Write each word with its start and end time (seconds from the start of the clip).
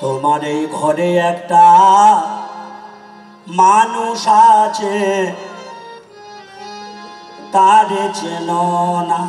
তোমার 0.00 0.40
এই 0.44 0.62
ঘরে 0.72 1.10
একটা 1.32 1.66
মানুষ 3.60 4.20
আছে। 4.62 4.96
তারে 7.52 8.04
চেন 8.14 8.50
না। 9.10 9.20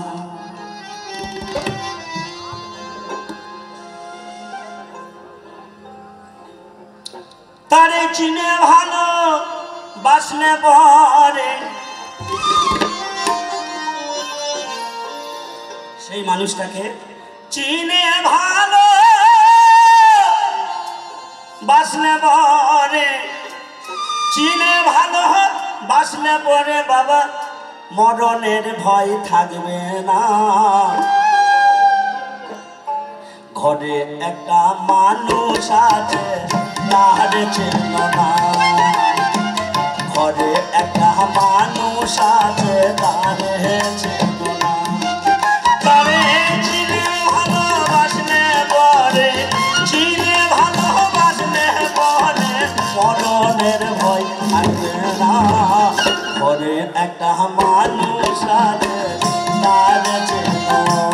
তারে 7.71 8.01
চিনে 8.13 8.51
ভালো, 8.67 9.05
বাসনে 10.03 10.53
পরে। 10.63 11.51
সেই 16.05 16.21
মানুষটাকে 16.23 16.85
চিনে 17.51 18.03
ভালো 18.25 18.48
বাসনে 21.69 22.13
পরে 22.23 23.07
চিনে 24.33 24.73
ভালো 24.91 25.23
বাসনে 25.89 26.35
পরে 26.45 26.79
বাবা, 26.89 27.21
মরণের 27.97 28.65
ভয় 28.83 29.11
থাকবে 29.29 29.79
না। 30.09 30.21
ঘরে 33.59 33.97
একটা 34.29 34.61
মানুষ 34.89 35.63
আছে, 35.89 36.25
তার 36.91 37.31
চিহ্ন 37.55 37.93
ঘরে 40.13 40.51
একটা 40.81 41.09
মানুষ 41.39 42.11
আছে 42.37 42.58
ঘরে 56.39 56.75
একটা 57.03 57.29
মানুষ 57.57 58.39
তার 59.63 60.05
চিহ্ন 60.27 61.08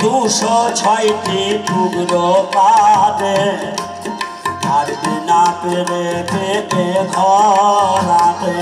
দুশো 0.00 0.56
ছয়টি 0.74 1.40
টুকরো 1.66 2.26
পাবে 2.54 3.40
আর 4.70 4.88
বিনা 5.00 5.42
পেরে 5.60 6.06
ঘরাবে 7.12 8.56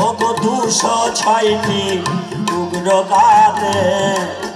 ওগো 0.00 0.30
দুশো 0.42 0.96
ছয়টি 1.14 1.82
টুকরো 2.46 2.98
পেরে 3.10 4.49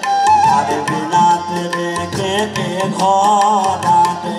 ঘরাবে 2.99 4.37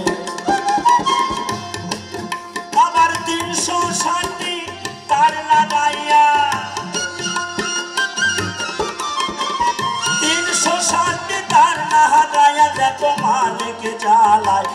আবার 2.85 3.11
তিনশো 3.27 3.79
ষাটটি 4.03 4.55
তার 5.09 5.33
লাগাইয়া। 5.51 6.25
তিনশো 10.21 10.75
ষাটটি 10.89 11.37
তার 11.53 11.77
না 11.91 12.01
হারাইয়া 12.13 12.67
দেখো 12.79 13.09
মালিক 13.23 13.81
জ্বালায় 14.03 14.69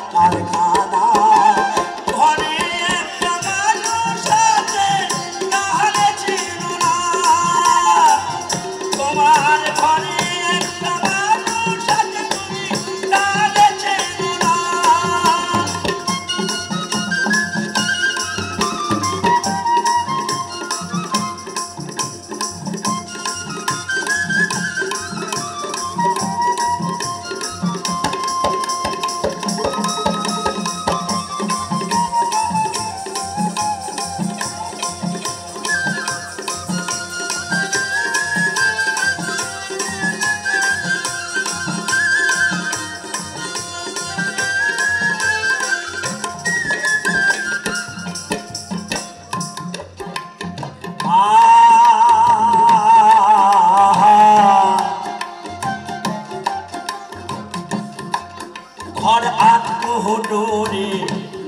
ঘর 59.03 59.23
আত্মহুডুরি 59.53 60.91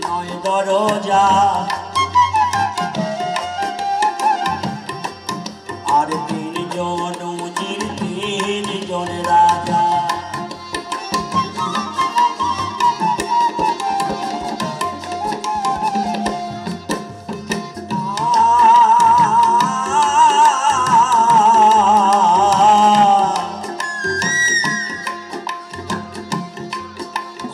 নয় 0.02 0.32
দরজা। 0.44 1.26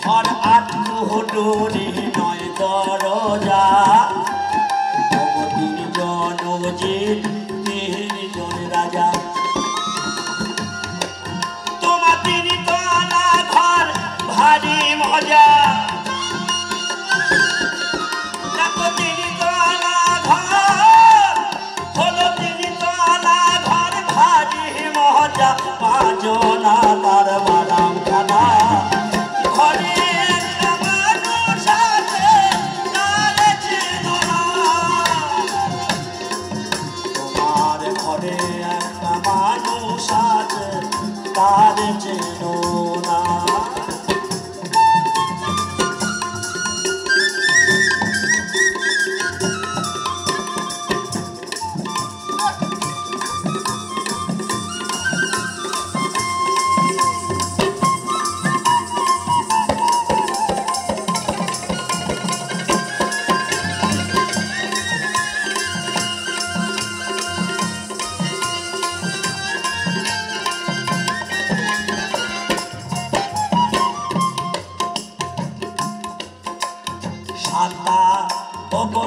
ঘর 0.08 0.26
আত্মহুডুরি 0.56 1.88
নয় 2.18 2.44
দরজা। 2.58 3.64
তবু 5.10 5.42
তিনজন 5.56 6.38
উজির 6.52 7.16
তিনজন 7.64 8.56
রাজা। 8.74 9.08
তিনি 12.24 12.56
তোলা 12.66 13.26
ঘর 13.54 13.86
ভারী 14.32 14.78
মজা। 15.00 15.46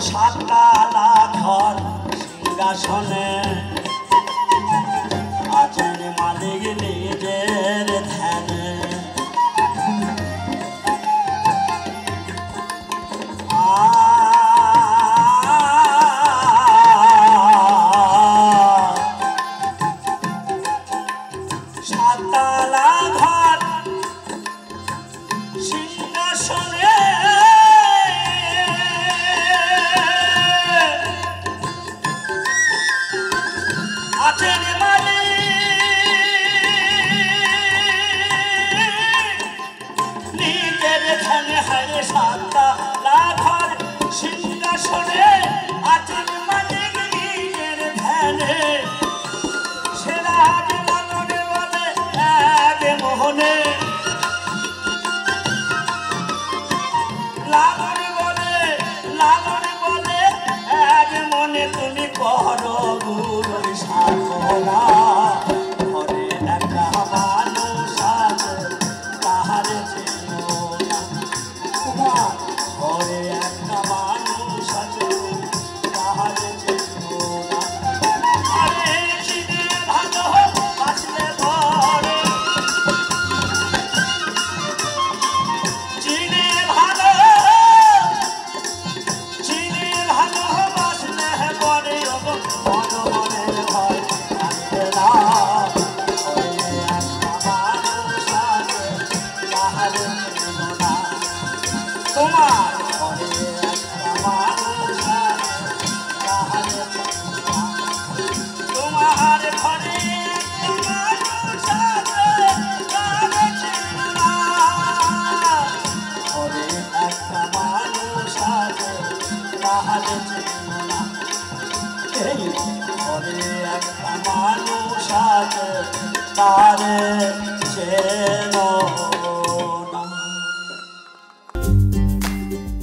সাতলা 0.02 1.08
ঘর 1.40 1.74
সিংহাসনে 2.22 3.41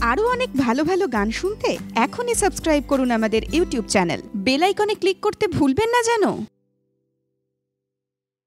আরও 0.02 0.28
অনেক 0.28 0.50
ভালো 0.56 0.84
ভালো 0.84 1.06
গান 1.06 1.30
শুনতে 1.30 1.78
এখনই 1.94 2.34
সাবস্ক্রাইব 2.34 2.84
করুন 2.88 3.10
আমাদের 3.10 3.54
ইউটিউব 3.54 3.84
চ্যানেল। 3.86 4.20
বেল 4.36 4.62
আইকনে 4.62 4.94
ক্লিক 4.94 5.20
করতে 5.20 5.48
ভুলবেন 5.48 5.88
না 5.88 6.02
যেন। 6.02 6.24